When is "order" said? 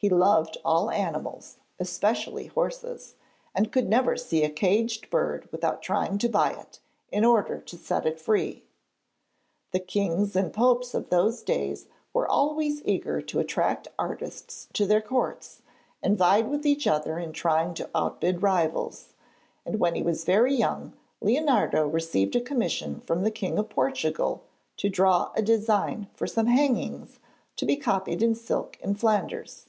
7.24-7.58